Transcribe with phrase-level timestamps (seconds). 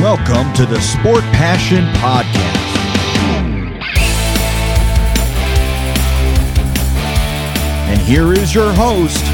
[0.00, 2.38] Welcome to the Sport Passion Podcast.
[7.88, 9.24] And here is your host,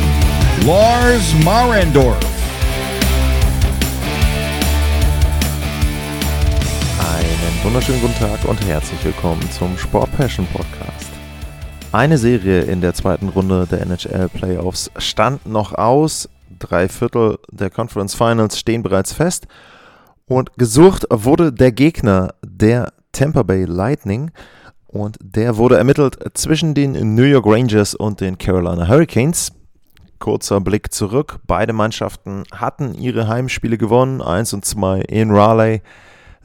[0.65, 2.17] Lars Marendorf.
[6.99, 11.11] Einen wunderschönen guten Tag und herzlich willkommen zum Sport Passion Podcast.
[11.93, 16.31] Eine Serie in der zweiten Runde der NHL Playoffs stand noch aus.
[16.59, 19.47] Drei Viertel der Conference Finals stehen bereits fest.
[20.27, 24.31] Und gesucht wurde der Gegner der Tampa Bay Lightning.
[24.87, 29.53] Und der wurde ermittelt zwischen den New York Rangers und den Carolina Hurricanes.
[30.21, 31.41] Kurzer Blick zurück.
[31.47, 34.23] Beide Mannschaften hatten ihre Heimspiele gewonnen.
[34.23, 35.83] 1 und 2 in Raleigh.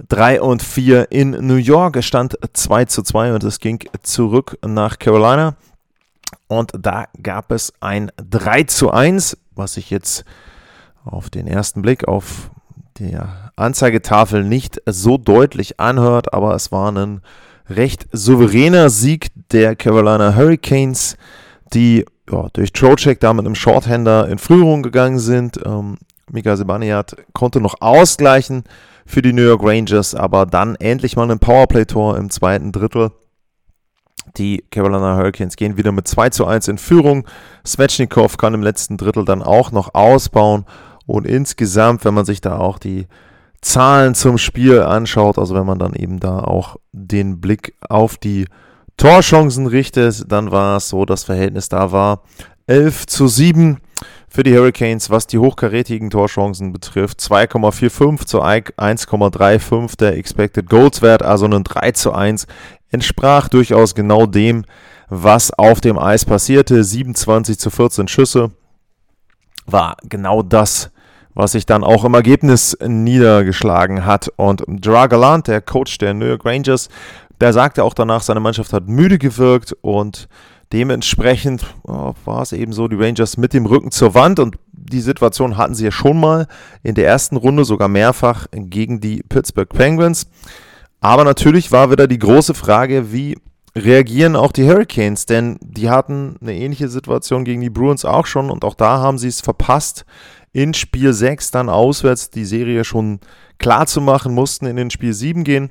[0.07, 1.95] 3 und 4 in New York.
[1.95, 5.55] Es stand 2 zu 2 und es ging zurück nach Carolina.
[6.47, 10.25] Und da gab es ein 3 zu 1, was sich jetzt
[11.05, 12.49] auf den ersten Blick auf
[12.99, 17.21] der Anzeigetafel nicht so deutlich anhört, aber es war ein
[17.69, 21.17] recht souveräner Sieg der Carolina Hurricanes,
[21.73, 25.59] die ja, durch Trocek da mit einem Shorthander in Führung gegangen sind.
[25.65, 25.97] Ähm,
[26.31, 28.63] Mika Sebaniat konnte noch ausgleichen
[29.05, 33.11] für die New York Rangers, aber dann endlich mal ein Powerplay-Tor im zweiten Drittel.
[34.37, 37.27] Die Carolina Hurricanes gehen wieder mit 2 zu 1 in Führung.
[37.65, 40.65] Svechnikov kann im letzten Drittel dann auch noch ausbauen.
[41.09, 43.07] Und insgesamt, wenn man sich da auch die
[43.61, 48.45] Zahlen zum Spiel anschaut, also wenn man dann eben da auch den Blick auf die
[48.95, 52.21] Torchancen richtet, dann war es so, das Verhältnis da war
[52.67, 53.79] 11 zu 7
[54.29, 57.19] für die Hurricanes, was die hochkarätigen Torchancen betrifft.
[57.21, 62.45] 2,45 zu 1,35 der Expected Goals Wert, also ein 3 zu 1,
[62.91, 64.63] entsprach durchaus genau dem,
[65.09, 66.83] was auf dem Eis passierte.
[66.83, 68.51] 27 zu 14 Schüsse
[69.65, 70.91] war genau das,
[71.33, 74.31] was sich dann auch im Ergebnis niedergeschlagen hat.
[74.35, 76.89] Und Gerard Gallant, der Coach der New York Rangers,
[77.39, 80.27] der sagte auch danach, seine Mannschaft hat müde gewirkt und
[80.73, 85.01] dementsprechend oh, war es eben so, die Rangers mit dem Rücken zur Wand und die
[85.01, 86.47] Situation hatten sie ja schon mal
[86.83, 90.27] in der ersten Runde sogar mehrfach gegen die Pittsburgh Penguins.
[91.01, 93.37] Aber natürlich war wieder die große Frage, wie
[93.75, 98.49] reagieren auch die Hurricanes, denn die hatten eine ähnliche Situation gegen die Bruins auch schon
[98.49, 100.05] und auch da haben sie es verpasst,
[100.51, 103.19] in Spiel 6 dann auswärts die Serie schon
[103.57, 105.69] klar zu machen, mussten in den Spiel 7 gehen.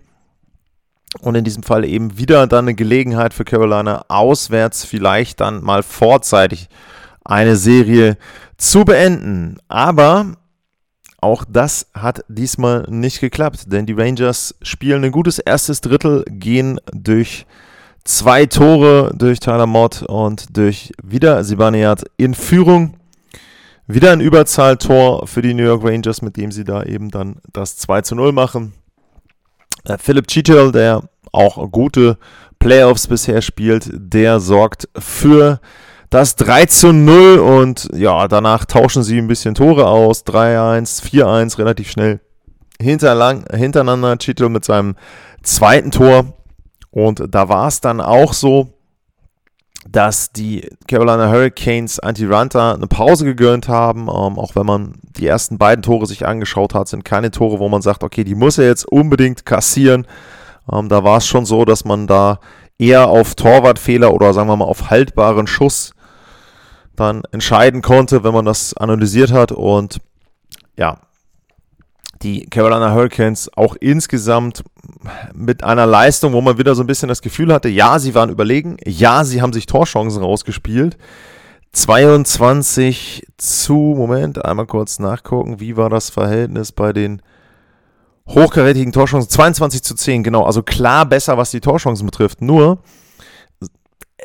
[1.21, 5.83] Und in diesem Fall eben wieder dann eine Gelegenheit für Carolina auswärts vielleicht dann mal
[5.83, 6.69] vorzeitig
[7.25, 8.19] eine Serie
[8.59, 9.57] zu beenden.
[9.69, 10.35] Aber
[11.21, 16.79] auch das hat diesmal nicht geklappt, denn die Rangers spielen ein gutes erstes Drittel, gehen
[16.93, 17.47] durch
[18.05, 22.95] zwei Tore durch Tyler Mott und durch wieder Sibaniat in Führung.
[23.91, 27.79] Wieder ein Überzahltor für die New York Rangers, mit dem sie da eben dann das
[27.79, 28.75] 2 zu 0 machen.
[29.85, 32.19] Äh, Philipp Cheetel, der auch gute
[32.59, 35.61] Playoffs bisher spielt, der sorgt für
[36.11, 40.27] das 3 zu 0 und ja, danach tauschen sie ein bisschen Tore aus.
[40.27, 42.21] 3-1, 4-1, relativ schnell
[42.79, 44.19] hinterlang, hintereinander.
[44.19, 44.97] Cheetel mit seinem
[45.43, 46.35] zweiten Tor.
[46.91, 48.69] Und da war es dann auch so,
[49.87, 54.03] dass die Carolina Hurricanes Anti-Ranta eine Pause gegönnt haben.
[54.03, 57.69] Ähm, auch wenn man die ersten beiden Tore sich angeschaut hat, sind keine Tore, wo
[57.69, 60.07] man sagt, okay, die muss er jetzt unbedingt kassieren.
[60.71, 62.41] Ähm, da war es schon so, dass man da
[62.79, 65.95] eher auf Torwartfehler oder sagen wir mal auf haltbaren Schuss
[66.97, 69.53] dann entscheiden konnte, wenn man das analysiert hat.
[69.53, 70.01] Und
[70.77, 70.99] ja,
[72.23, 74.65] die Carolina Hurricanes auch insgesamt
[75.35, 78.31] mit einer Leistung, wo man wieder so ein bisschen das Gefühl hatte, ja, sie waren
[78.31, 80.97] überlegen, ja, sie haben sich Torchancen rausgespielt.
[81.73, 87.23] 22 zu, Moment, einmal kurz nachgucken, wie war das Verhältnis bei den
[88.29, 89.31] hochkarätigen Torchancen?
[89.31, 92.43] 22 zu 10, genau, also klar besser, was die Torchancen betrifft.
[92.43, 92.79] Nur,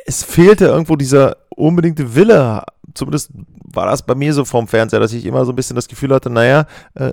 [0.06, 3.30] es fehlte irgendwo dieser unbedingte Wille, zumindest
[3.62, 6.14] war das bei mir so vom Fernseher, dass ich immer so ein bisschen das Gefühl
[6.14, 7.12] hatte, naja, äh,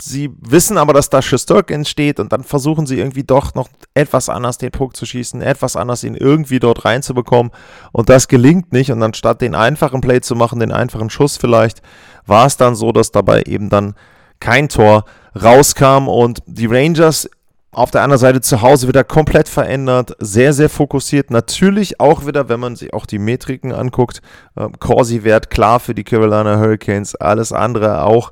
[0.00, 4.28] sie wissen aber, dass da Shestok entsteht und dann versuchen sie irgendwie doch noch etwas
[4.28, 7.52] anders den Puck zu schießen, etwas anders ihn irgendwie dort reinzubekommen
[7.92, 11.82] und das gelingt nicht und anstatt den einfachen Play zu machen, den einfachen Schuss vielleicht,
[12.26, 13.94] war es dann so, dass dabei eben dann
[14.40, 15.04] kein Tor
[15.40, 17.28] rauskam und die Rangers
[17.74, 21.30] auf der anderen Seite zu Hause wieder komplett verändert, sehr, sehr fokussiert.
[21.30, 24.22] Natürlich auch wieder, wenn man sich auch die Metriken anguckt,
[24.56, 28.30] äh, Corsi-Wert klar für die Carolina Hurricanes, alles andere auch.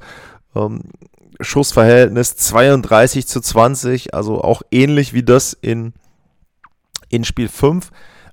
[0.54, 0.82] Ähm,
[1.42, 5.92] Schussverhältnis 32 zu 20, also auch ähnlich wie das in,
[7.08, 7.90] in Spiel 5.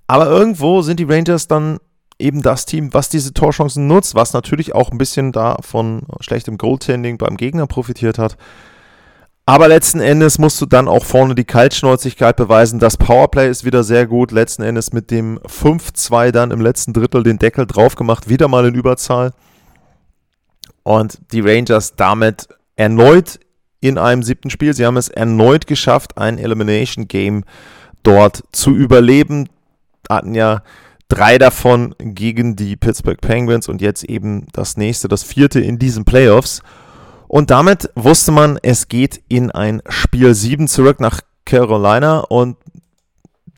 [0.07, 1.79] Aber irgendwo sind die Rangers dann
[2.17, 6.57] eben das Team, was diese Torchancen nutzt, was natürlich auch ein bisschen da von schlechtem
[6.57, 8.37] Goaltending beim Gegner profitiert hat.
[9.45, 12.77] Aber letzten Endes musst du dann auch vorne die Kaltschnäuzigkeit beweisen.
[12.77, 14.29] Das Powerplay ist wieder sehr gut.
[14.29, 18.29] Letzten Endes mit dem 5-2 dann im letzten Drittel den Deckel drauf gemacht.
[18.29, 19.31] Wieder mal in Überzahl.
[20.83, 23.39] Und die Rangers damit erneut
[23.81, 24.73] in einem siebten Spiel.
[24.73, 27.43] Sie haben es erneut geschafft, ein Elimination Game
[28.03, 29.49] dort zu überleben.
[30.09, 30.63] Hatten ja
[31.09, 36.05] drei davon gegen die Pittsburgh Penguins und jetzt eben das nächste, das vierte in diesen
[36.05, 36.61] Playoffs.
[37.27, 42.55] Und damit wusste man, es geht in ein Spiel 7 zurück nach Carolina und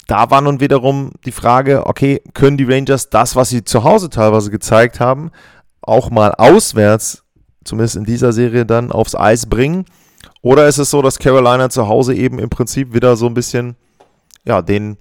[0.07, 4.09] da war nun wiederum die Frage, okay, können die Rangers das, was sie zu Hause
[4.09, 5.31] teilweise gezeigt haben,
[5.81, 7.20] auch mal auswärts,
[7.63, 9.85] zumindest in dieser Serie dann, aufs Eis bringen?
[10.41, 13.75] Oder ist es so, dass Carolina zu Hause eben im Prinzip wieder so ein bisschen,
[14.45, 14.97] ja, den,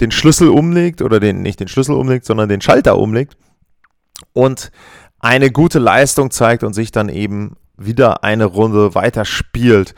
[0.00, 3.36] den Schlüssel umlegt oder den, nicht den Schlüssel umlegt, sondern den Schalter umlegt
[4.32, 4.70] und
[5.18, 9.94] eine gute Leistung zeigt und sich dann eben wieder eine Runde weiter spielt.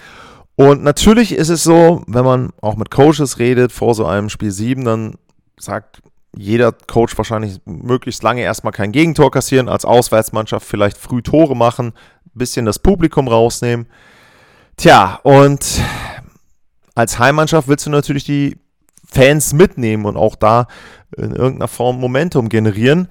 [0.56, 4.50] Und natürlich ist es so, wenn man auch mit Coaches redet vor so einem Spiel
[4.52, 5.14] 7, dann
[5.58, 6.02] sagt
[6.36, 11.92] jeder Coach wahrscheinlich möglichst lange erstmal kein Gegentor kassieren, als Auswärtsmannschaft vielleicht früh Tore machen,
[12.34, 13.86] bisschen das Publikum rausnehmen.
[14.76, 15.80] Tja, und
[16.94, 18.58] als Heimmannschaft willst du natürlich die
[19.06, 20.66] Fans mitnehmen und auch da
[21.16, 23.08] in irgendeiner Form Momentum generieren.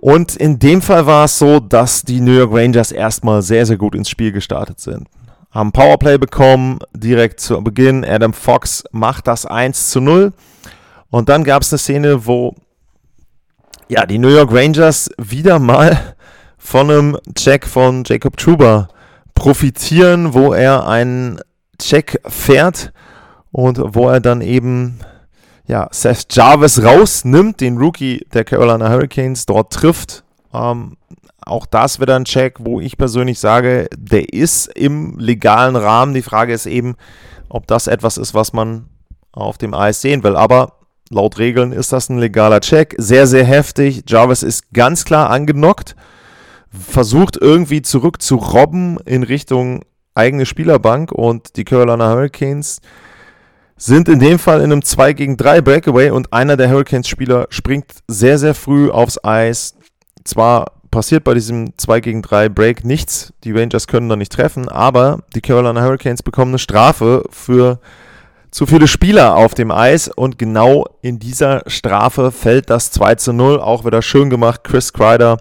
[0.00, 3.76] Und in dem Fall war es so, dass die New York Rangers erstmal sehr, sehr
[3.76, 5.08] gut ins Spiel gestartet sind.
[5.50, 8.04] Haben Powerplay bekommen, direkt zu Beginn.
[8.04, 10.32] Adam Fox macht das 1 zu 0.
[11.12, 12.54] Und dann gab es eine Szene, wo
[13.88, 16.14] ja, die New York Rangers wieder mal
[16.56, 18.88] von einem Check von Jacob Truba
[19.34, 21.38] profitieren, wo er einen
[21.78, 22.94] Check fährt
[23.50, 25.00] und wo er dann eben
[25.66, 30.24] ja, Seth Jarvis rausnimmt, den Rookie der Carolina Hurricanes, dort trifft.
[30.54, 30.96] Ähm,
[31.44, 36.14] auch das wieder ein Check, wo ich persönlich sage, der ist im legalen Rahmen.
[36.14, 36.96] Die Frage ist eben,
[37.50, 38.86] ob das etwas ist, was man
[39.30, 40.36] auf dem Eis sehen will.
[40.36, 40.78] Aber
[41.12, 42.94] laut Regeln ist das ein legaler Check.
[42.98, 44.04] Sehr, sehr heftig.
[44.06, 45.94] Jarvis ist ganz klar angenockt,
[46.70, 49.82] versucht irgendwie zurück zu robben in Richtung
[50.14, 52.80] eigene Spielerbank und die Carolina Hurricanes
[53.76, 57.86] sind in dem Fall in einem 2 gegen 3 Breakaway und einer der Hurricanes-Spieler springt
[58.06, 59.74] sehr, sehr früh aufs Eis.
[60.24, 64.68] Zwar passiert bei diesem 2 gegen 3 Break nichts, die Rangers können da nicht treffen,
[64.68, 67.80] aber die Carolina Hurricanes bekommen eine Strafe für
[68.52, 73.32] zu viele Spieler auf dem Eis und genau in dieser Strafe fällt das 2 zu
[73.32, 75.38] 0, auch wieder schön gemacht, Chris Kreider,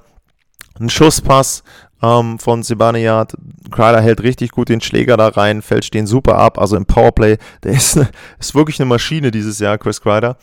[0.80, 1.64] ein Schusspass
[2.02, 3.34] ähm, von Sebaniat.
[3.70, 6.58] Kreider hält richtig gut den Schläger da rein, fällt den super ab.
[6.58, 8.00] Also im Powerplay, der ist,
[8.40, 10.38] ist wirklich eine Maschine dieses Jahr, Chris Kreider.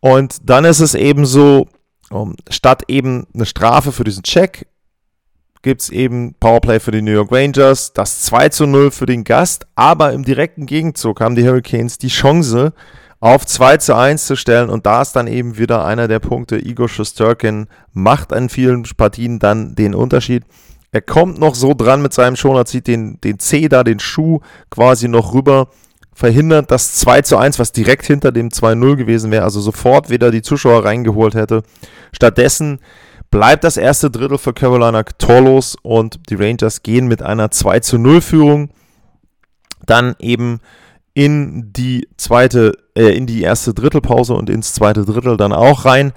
[0.00, 1.66] Und dann ist es eben so,
[2.10, 4.66] um, statt eben eine Strafe für diesen Check,
[5.62, 9.24] gibt es eben Powerplay für die New York Rangers, das 2 zu 0 für den
[9.24, 12.72] Gast, aber im direkten Gegenzug haben die Hurricanes die Chance,
[13.20, 14.70] auf 2 zu 1 zu stellen.
[14.70, 16.58] Und da ist dann eben wieder einer der Punkte.
[16.58, 20.44] Igor Schusterkin macht an vielen Partien dann den Unterschied.
[20.92, 24.40] Er kommt noch so dran mit seinem Schoner, zieht den, den C da, den Schuh
[24.70, 25.68] quasi noch rüber,
[26.14, 30.30] verhindert das 2 zu 1, was direkt hinter dem 2-0 gewesen wäre, also sofort wieder
[30.30, 31.62] die Zuschauer reingeholt hätte.
[32.12, 32.80] Stattdessen
[33.30, 37.98] bleibt das erste Drittel für Carolina torlos und die Rangers gehen mit einer 2 zu
[37.98, 38.70] 0 Führung
[39.86, 40.60] dann eben
[41.14, 46.12] in die zweite, äh, in die erste Drittelpause und ins zweite Drittel dann auch rein.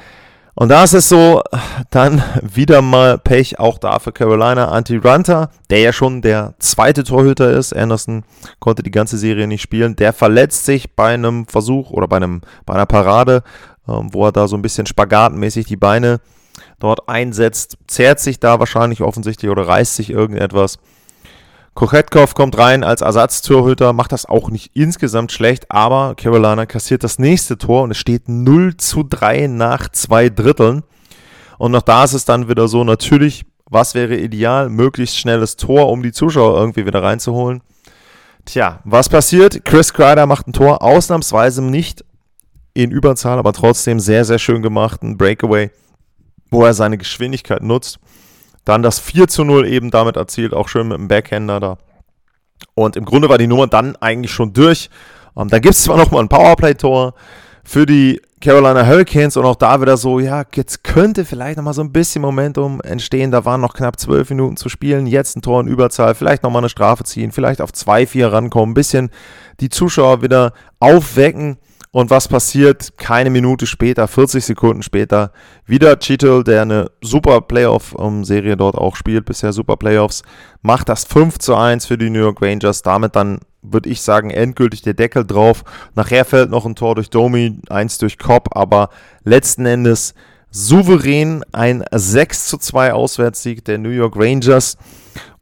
[0.53, 1.41] Und da ist es so,
[1.89, 4.68] dann wieder mal Pech, auch da für Carolina.
[4.68, 7.75] Anti-Runter, der ja schon der zweite Torhüter ist.
[7.75, 8.24] Anderson
[8.60, 9.96] konnte die ganze Serie nicht spielen.
[9.96, 13.44] Der verletzt sich bei einem Versuch oder bei, einem, bei einer Parade,
[13.88, 16.20] ähm, wo er da so ein bisschen spagatmäßig die Beine
[16.79, 17.77] dort einsetzt.
[17.88, 20.79] Zerrt sich da wahrscheinlich offensichtlich oder reißt sich irgendetwas.
[21.74, 27.17] Kochetkov kommt rein als Ersatztorhüter, macht das auch nicht insgesamt schlecht, aber Carolina kassiert das
[27.17, 30.84] nächste Tor und es steht 0 zu 3 nach zwei Dritteln.
[31.58, 34.70] Und noch da ist es dann wieder so, natürlich, was wäre ideal?
[34.70, 37.62] Möglichst schnelles Tor, um die Zuschauer irgendwie wieder reinzuholen.
[38.46, 39.63] Tja, was passiert?
[39.63, 42.03] Chris Kreider macht ein Tor, ausnahmsweise nicht
[42.74, 45.03] in Überzahl, aber trotzdem sehr, sehr schön gemacht.
[45.03, 45.72] Ein Breakaway,
[46.51, 48.00] wo er seine Geschwindigkeit nutzt.
[48.65, 51.77] Dann das 4 zu 0 eben damit erzielt, auch schön mit dem Backhander da.
[52.75, 54.89] Und im Grunde war die Nummer dann eigentlich schon durch.
[55.36, 57.15] Ähm, da gibt es zwar nochmal ein Powerplay-Tor
[57.63, 61.81] für die Carolina Hurricanes und auch da wieder so, ja, jetzt könnte vielleicht nochmal so
[61.81, 63.31] ein bisschen Momentum entstehen.
[63.31, 65.05] Da waren noch knapp zwölf Minuten zu spielen.
[65.05, 68.75] Jetzt ein Tor in Überzahl, vielleicht nochmal eine Strafe ziehen, vielleicht auf 2-4 rankommen, ein
[68.75, 69.12] bisschen
[69.60, 71.58] die Zuschauer wieder aufwecken.
[71.93, 72.98] Und was passiert?
[72.98, 75.33] Keine Minute später, 40 Sekunden später,
[75.65, 80.24] wieder Cheetle, der eine super Playoff-Serie dort auch spielt, bisher super Playoffs,
[80.62, 82.81] macht das 5 zu 1 für die New York Rangers.
[82.81, 85.65] Damit dann, würde ich sagen, endgültig der Deckel drauf.
[85.93, 88.89] Nachher fällt noch ein Tor durch Domi, eins durch Cobb, aber
[89.25, 90.13] letzten Endes
[90.50, 94.77] souverän ein 6 zu 2 Auswärtssieg der New York Rangers.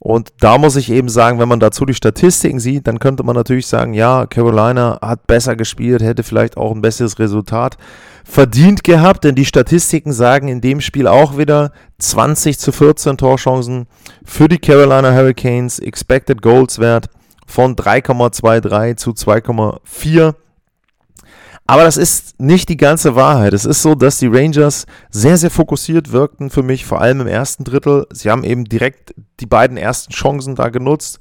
[0.02, 3.36] Und da muss ich eben sagen, wenn man dazu die Statistiken sieht, dann könnte man
[3.36, 7.78] natürlich sagen, ja, Carolina hat besser gespielt, hätte vielleicht auch ein besseres Resultat
[8.24, 13.88] verdient gehabt, denn die Statistiken sagen in dem Spiel auch wieder 20 zu 14 Torchancen
[14.24, 17.10] für die Carolina Hurricanes, Expected Goals Wert
[17.46, 20.34] von 3,23 zu 2,4.
[21.70, 23.54] Aber das ist nicht die ganze Wahrheit.
[23.54, 27.28] Es ist so, dass die Rangers sehr, sehr fokussiert wirkten für mich, vor allem im
[27.28, 28.08] ersten Drittel.
[28.12, 31.20] Sie haben eben direkt die beiden ersten Chancen da genutzt.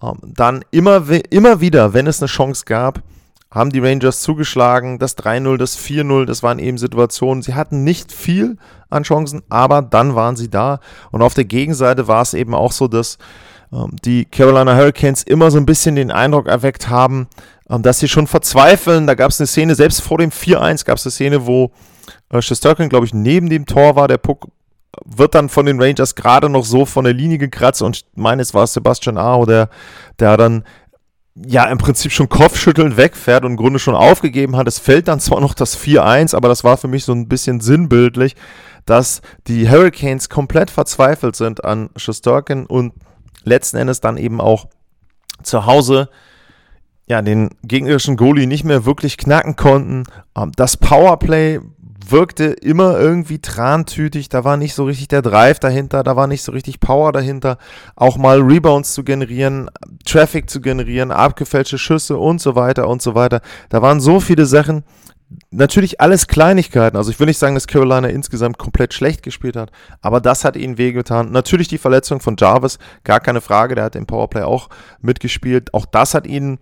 [0.00, 3.02] Ähm, dann immer, immer wieder, wenn es eine Chance gab,
[3.50, 5.00] haben die Rangers zugeschlagen.
[5.00, 7.42] Das 3-0, das 4-0, das waren eben Situationen.
[7.42, 8.56] Sie hatten nicht viel
[8.90, 10.78] an Chancen, aber dann waren sie da.
[11.10, 13.18] Und auf der Gegenseite war es eben auch so, dass
[14.02, 17.28] die Carolina Hurricanes immer so ein bisschen den Eindruck erweckt haben,
[17.68, 19.06] ähm, dass sie schon verzweifeln.
[19.06, 21.70] Da gab es eine Szene, selbst vor dem 4-1 gab es eine Szene, wo
[22.30, 24.08] äh, Shesterkin, glaube ich, neben dem Tor war.
[24.08, 24.48] Der Puck
[25.04, 28.64] wird dann von den Rangers gerade noch so von der Linie gekratzt und meines war
[28.64, 29.68] es Sebastian Aho, der,
[30.18, 30.64] der dann
[31.46, 34.66] ja im Prinzip schon kopfschüttelnd wegfährt und im Grunde schon aufgegeben hat.
[34.66, 37.60] Es fällt dann zwar noch das 4-1, aber das war für mich so ein bisschen
[37.60, 38.34] sinnbildlich,
[38.86, 42.92] dass die Hurricanes komplett verzweifelt sind an Shesterkin und
[43.44, 44.66] letzten Endes dann eben auch
[45.42, 46.08] zu Hause
[47.08, 50.04] ja, den gegnerischen Goalie nicht mehr wirklich knacken konnten.
[50.36, 51.60] Ähm, das Powerplay
[52.10, 56.42] wirkte immer irgendwie trantütig, da war nicht so richtig der Drive dahinter, da war nicht
[56.42, 57.58] so richtig Power dahinter,
[57.96, 59.70] auch mal Rebounds zu generieren,
[60.06, 63.40] Traffic zu generieren, abgefälschte Schüsse und so weiter und so weiter.
[63.68, 64.84] Da waren so viele Sachen,
[65.50, 66.96] natürlich alles Kleinigkeiten.
[66.96, 69.70] Also ich will nicht sagen, dass Carolina insgesamt komplett schlecht gespielt hat,
[70.00, 71.30] aber das hat ihnen wehgetan.
[71.30, 74.68] Natürlich die Verletzung von Jarvis, gar keine Frage, der hat im Powerplay auch
[75.00, 75.74] mitgespielt.
[75.74, 76.58] Auch das hat ihnen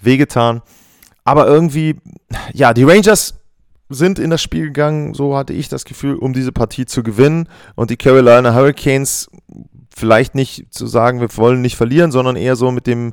[0.00, 0.62] wehgetan.
[1.24, 1.96] Aber irgendwie,
[2.52, 3.34] ja, die Rangers
[3.88, 7.48] sind in das Spiel gegangen, so hatte ich das Gefühl, um diese Partie zu gewinnen.
[7.74, 9.30] Und die Carolina Hurricanes
[9.94, 13.12] vielleicht nicht zu sagen, wir wollen nicht verlieren, sondern eher so mit dem,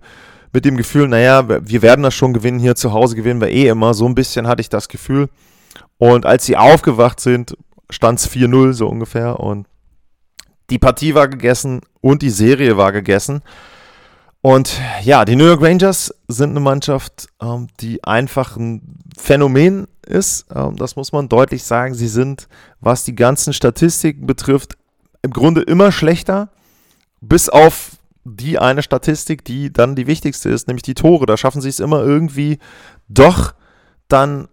[0.52, 3.68] mit dem Gefühl, naja, wir werden das schon gewinnen, hier zu Hause gewinnen wir eh
[3.68, 3.94] immer.
[3.94, 5.30] So ein bisschen hatte ich das Gefühl.
[5.98, 7.56] Und als sie aufgewacht sind,
[7.90, 9.40] stand es 4-0 so ungefähr.
[9.40, 9.68] Und
[10.70, 13.42] die Partie war gegessen und die Serie war gegessen.
[14.42, 20.46] Und ja, die New York Rangers sind eine Mannschaft, ähm, die einfach ein Phänomen ist.
[20.56, 21.94] Ähm, das muss man deutlich sagen.
[21.94, 22.48] Sie sind,
[22.80, 24.78] was die ganzen Statistiken betrifft,
[25.22, 26.50] im Grunde immer schlechter,
[27.20, 31.26] bis auf die eine Statistik, die dann die wichtigste ist, nämlich die Tore.
[31.26, 32.60] Da schaffen sie es immer irgendwie
[33.08, 33.54] doch
[34.08, 34.48] dann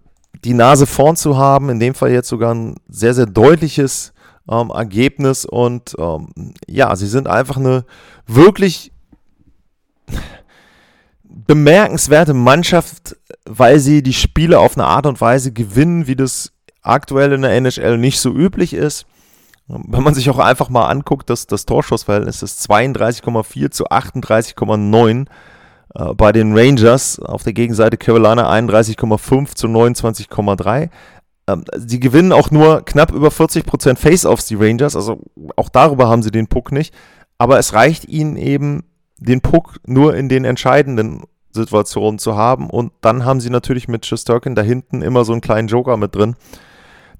[0.44, 1.68] die Nase vorn zu haben.
[1.68, 4.12] In dem Fall jetzt sogar ein sehr, sehr deutliches
[4.48, 5.44] ähm, Ergebnis.
[5.44, 6.28] Und ähm,
[6.66, 7.84] ja, sie sind einfach eine
[8.26, 8.92] wirklich
[11.24, 17.32] bemerkenswerte Mannschaft, weil sie die Spiele auf eine Art und Weise gewinnen, wie das aktuell
[17.32, 19.06] in der NHL nicht so üblich ist.
[19.68, 25.26] Wenn man sich auch einfach mal anguckt, dass das Torschussverhältnis ist 32,4 zu 38,9
[25.94, 27.18] äh, bei den Rangers.
[27.18, 30.90] Auf der Gegenseite Carolina 31,5 zu 29,3.
[31.48, 34.94] Ähm, sie gewinnen auch nur knapp über 40% Face-Offs, die Rangers.
[34.94, 35.20] Also
[35.56, 36.94] auch darüber haben sie den Puck nicht.
[37.38, 38.84] Aber es reicht ihnen eben
[39.18, 42.70] den Puck nur in den entscheidenden Situationen zu haben.
[42.70, 46.14] Und dann haben sie natürlich mit Shesterkin da hinten immer so einen kleinen Joker mit
[46.14, 46.36] drin,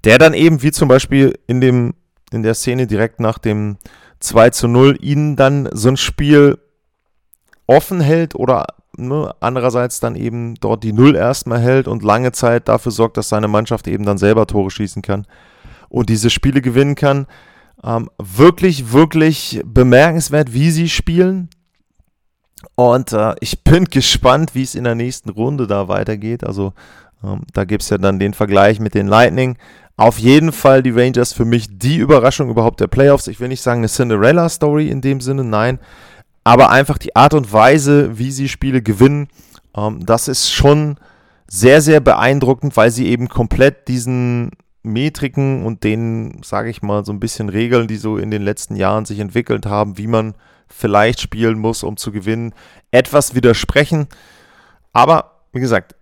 [0.03, 1.93] der dann eben, wie zum Beispiel in, dem,
[2.31, 3.77] in der Szene direkt nach dem
[4.19, 6.57] 2 zu 0, ihnen dann so ein Spiel
[7.67, 8.65] offen hält oder
[8.97, 13.29] ne, andererseits dann eben dort die Null erstmal hält und lange Zeit dafür sorgt, dass
[13.29, 15.27] seine Mannschaft eben dann selber Tore schießen kann
[15.89, 17.27] und diese Spiele gewinnen kann.
[17.83, 21.49] Ähm, wirklich, wirklich bemerkenswert, wie sie spielen.
[22.75, 26.43] Und äh, ich bin gespannt, wie es in der nächsten Runde da weitergeht.
[26.43, 26.73] Also
[27.23, 29.57] ähm, da gibt es ja dann den Vergleich mit den Lightning.
[29.97, 33.27] Auf jeden Fall die Rangers für mich die Überraschung überhaupt der Playoffs.
[33.27, 35.79] Ich will nicht sagen eine Cinderella-Story in dem Sinne, nein.
[36.43, 39.27] Aber einfach die Art und Weise, wie sie Spiele gewinnen,
[39.75, 40.97] ähm, das ist schon
[41.47, 44.51] sehr, sehr beeindruckend, weil sie eben komplett diesen
[44.83, 48.75] Metriken und den, sage ich mal, so ein bisschen Regeln, die so in den letzten
[48.75, 50.35] Jahren sich entwickelt haben, wie man
[50.67, 52.53] vielleicht spielen muss, um zu gewinnen,
[52.91, 54.07] etwas widersprechen.
[54.93, 55.95] Aber wie gesagt,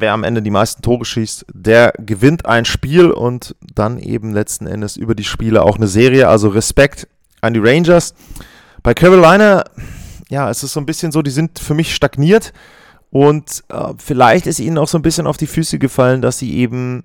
[0.00, 4.66] wer am Ende die meisten Tore schießt, der gewinnt ein Spiel und dann eben letzten
[4.66, 6.28] Endes über die Spiele auch eine Serie.
[6.28, 7.08] Also Respekt
[7.40, 8.14] an die Rangers.
[8.82, 9.64] Bei Carolina,
[10.28, 12.52] ja, es ist so ein bisschen so, die sind für mich stagniert
[13.10, 16.54] Und äh, vielleicht ist ihnen auch so ein bisschen auf die Füße gefallen, dass sie
[16.54, 17.04] eben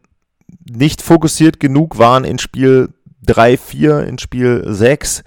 [0.64, 2.90] nicht fokussiert genug waren in Spiel
[3.26, 5.24] 3, 4, in Spiel 6.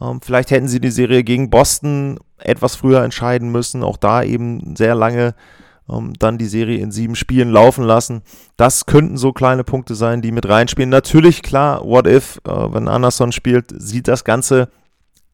[0.00, 3.82] Ähm, vielleicht hätten sie die Serie gegen Boston etwas früher entscheiden müssen.
[3.82, 5.34] Auch da eben sehr lange
[5.90, 8.22] ähm, dann die Serie in sieben Spielen laufen lassen.
[8.56, 10.90] Das könnten so kleine Punkte sein, die mit reinspielen.
[10.90, 14.68] Natürlich, klar, what if, äh, wenn Anderson spielt, sieht das Ganze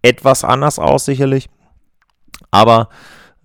[0.02, 1.48] etwas anders aus, sicherlich.
[2.50, 2.88] Aber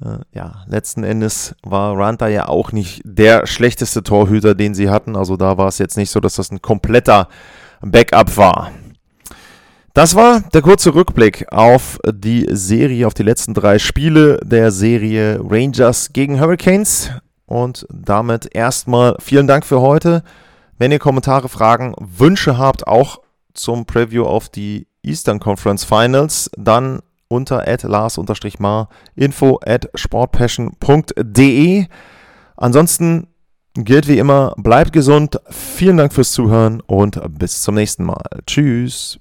[0.03, 5.15] äh, ja, letzten Endes war Ranta ja auch nicht der schlechteste Torhüter, den sie hatten.
[5.15, 7.27] Also da war es jetzt nicht so, dass das ein kompletter
[7.81, 8.71] Backup war.
[9.93, 15.41] Das war der kurze Rückblick auf die Serie, auf die letzten drei Spiele der Serie
[15.43, 17.11] Rangers gegen Hurricanes.
[17.45, 20.23] Und damit erstmal vielen Dank für heute.
[20.77, 23.19] Wenn ihr Kommentare, Fragen, Wünsche habt, auch
[23.53, 31.85] zum Preview auf die Eastern Conference Finals, dann unter lars-mar info at sportpassion.de.
[32.55, 33.27] Ansonsten
[33.73, 38.23] gilt wie immer, bleibt gesund, vielen Dank fürs Zuhören und bis zum nächsten Mal.
[38.45, 39.20] Tschüss.